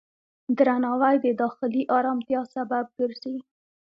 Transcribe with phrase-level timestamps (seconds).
[0.57, 3.35] درناوی د داخلي آرامتیا سبب ګرځي.